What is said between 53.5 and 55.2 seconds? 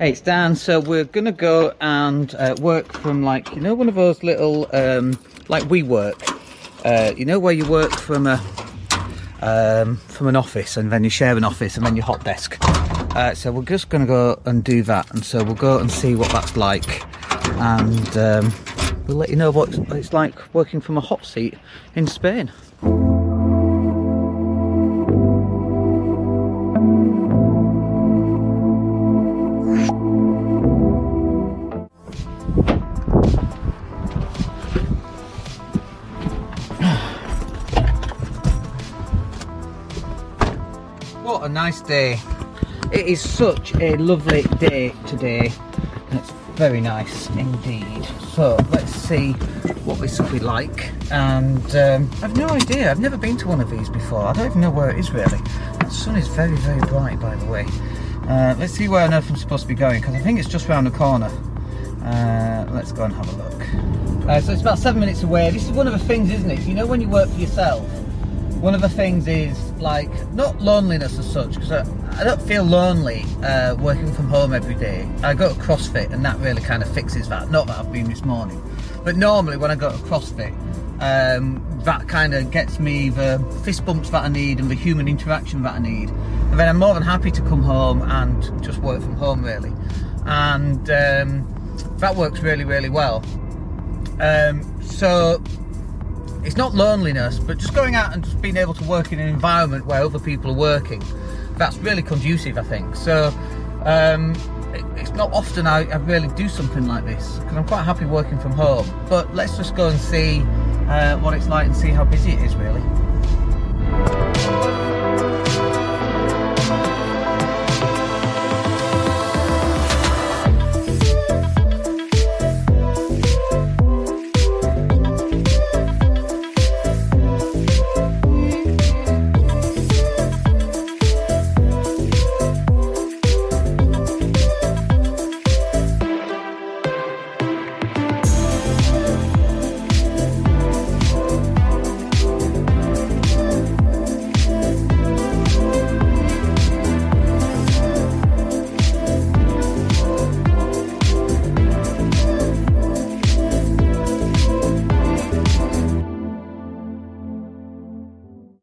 of these before. I don't even know where it is